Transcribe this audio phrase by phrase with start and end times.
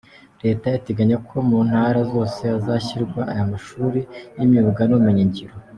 [0.43, 3.99] Leta iteganya ko mu Ntara zose hazashyirwa aya mashuri
[4.39, 5.55] y’imyuga n’ubumenyi ngiro.